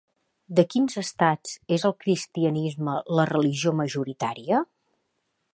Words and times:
De 0.59 0.63
quins 0.75 0.95
estats 1.01 1.51
és 1.77 1.85
el 1.91 1.95
cristianisme 2.05 2.97
la 3.21 3.29
religió 3.35 3.75
majoritària? 3.85 4.65